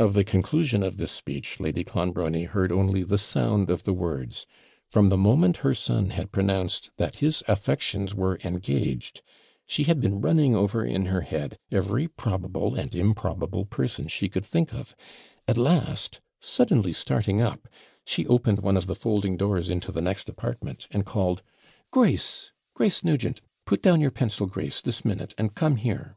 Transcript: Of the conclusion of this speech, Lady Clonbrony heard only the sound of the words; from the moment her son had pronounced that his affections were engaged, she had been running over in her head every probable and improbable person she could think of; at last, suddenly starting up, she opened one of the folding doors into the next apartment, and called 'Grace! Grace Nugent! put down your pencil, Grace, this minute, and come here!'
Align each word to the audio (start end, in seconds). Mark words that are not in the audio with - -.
Of 0.00 0.14
the 0.14 0.24
conclusion 0.24 0.82
of 0.82 0.96
this 0.96 1.12
speech, 1.12 1.60
Lady 1.60 1.84
Clonbrony 1.84 2.46
heard 2.46 2.72
only 2.72 3.04
the 3.04 3.16
sound 3.16 3.70
of 3.70 3.84
the 3.84 3.92
words; 3.92 4.44
from 4.90 5.08
the 5.08 5.16
moment 5.16 5.58
her 5.58 5.72
son 5.72 6.10
had 6.10 6.32
pronounced 6.32 6.90
that 6.96 7.18
his 7.18 7.44
affections 7.46 8.12
were 8.12 8.40
engaged, 8.42 9.22
she 9.64 9.84
had 9.84 10.00
been 10.00 10.20
running 10.20 10.56
over 10.56 10.84
in 10.84 11.06
her 11.06 11.20
head 11.20 11.60
every 11.70 12.08
probable 12.08 12.74
and 12.74 12.92
improbable 12.92 13.64
person 13.66 14.08
she 14.08 14.28
could 14.28 14.44
think 14.44 14.74
of; 14.74 14.96
at 15.46 15.56
last, 15.56 16.20
suddenly 16.40 16.92
starting 16.92 17.40
up, 17.40 17.68
she 18.04 18.26
opened 18.26 18.58
one 18.62 18.76
of 18.76 18.88
the 18.88 18.96
folding 18.96 19.36
doors 19.36 19.68
into 19.68 19.92
the 19.92 20.02
next 20.02 20.28
apartment, 20.28 20.88
and 20.90 21.06
called 21.06 21.44
'Grace! 21.92 22.50
Grace 22.74 23.04
Nugent! 23.04 23.40
put 23.64 23.80
down 23.80 24.00
your 24.00 24.10
pencil, 24.10 24.48
Grace, 24.48 24.80
this 24.80 25.04
minute, 25.04 25.34
and 25.38 25.54
come 25.54 25.76
here!' 25.76 26.16